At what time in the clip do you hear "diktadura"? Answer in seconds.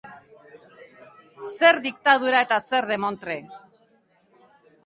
1.85-2.41